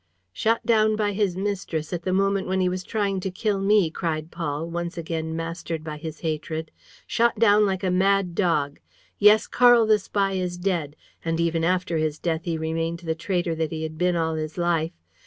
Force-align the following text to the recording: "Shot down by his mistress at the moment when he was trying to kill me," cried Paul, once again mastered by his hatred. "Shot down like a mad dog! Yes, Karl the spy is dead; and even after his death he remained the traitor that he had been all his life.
"Shot 0.33 0.65
down 0.65 0.95
by 0.95 1.11
his 1.11 1.37
mistress 1.37 1.93
at 1.93 2.01
the 2.01 2.11
moment 2.11 2.47
when 2.47 2.59
he 2.59 2.67
was 2.67 2.83
trying 2.83 3.19
to 3.19 3.29
kill 3.29 3.59
me," 3.59 3.91
cried 3.91 4.31
Paul, 4.31 4.67
once 4.67 4.97
again 4.97 5.35
mastered 5.35 5.83
by 5.83 5.97
his 5.97 6.21
hatred. 6.21 6.71
"Shot 7.05 7.37
down 7.37 7.67
like 7.67 7.83
a 7.83 7.91
mad 7.91 8.33
dog! 8.33 8.79
Yes, 9.19 9.45
Karl 9.45 9.85
the 9.85 9.99
spy 9.99 10.31
is 10.33 10.57
dead; 10.57 10.95
and 11.23 11.39
even 11.39 11.63
after 11.63 11.99
his 11.99 12.17
death 12.17 12.45
he 12.45 12.57
remained 12.57 13.01
the 13.01 13.13
traitor 13.13 13.53
that 13.53 13.71
he 13.71 13.83
had 13.83 13.99
been 13.99 14.15
all 14.15 14.33
his 14.33 14.57
life. 14.57 14.93